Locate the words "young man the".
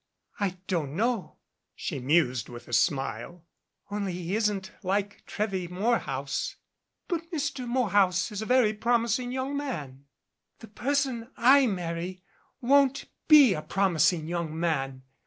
9.31-10.69